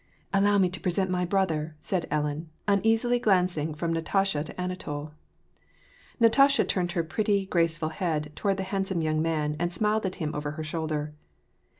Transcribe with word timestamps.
''Allow 0.33 0.59
me 0.59 0.67
to 0.67 0.79
present 0.79 1.11
my 1.11 1.25
brother/' 1.27 1.75
said 1.79 2.07
Ellen, 2.09 2.49
uneasily 2.67 3.19
glancing 3.19 3.75
from 3.75 3.93
Natasha 3.93 4.43
to 4.43 4.53
Aimtol. 4.55 5.11
Natasha 6.19 6.63
turned 6.65 6.93
her 6.93 7.03
pretty, 7.03 7.45
graceful 7.45 7.89
head 7.89 8.31
toward 8.35 8.57
the 8.57 8.63
hand 8.63 8.87
some 8.87 9.03
young 9.03 9.21
man, 9.21 9.55
and 9.59 9.71
smiled 9.71 10.07
at 10.07 10.15
him 10.15 10.33
over 10.33 10.53
her 10.57 10.63
shoulder. 10.63 11.13